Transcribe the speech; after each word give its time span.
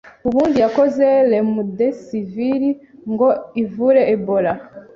ubundi 0.27 0.57
yakoze 0.65 1.05
remdesivir 1.31 2.61
ngo 3.11 3.29
ivure 3.63 4.01
Ebola, 4.13 4.53